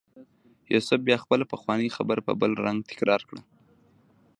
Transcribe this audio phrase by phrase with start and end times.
[0.73, 3.41] یوسف بیا خپله پخوانۍ خبره په بل رنګ تکرار کړه.